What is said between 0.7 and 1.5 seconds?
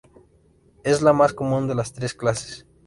Es la más